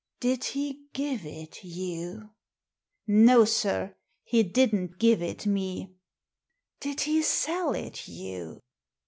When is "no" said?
3.07-3.45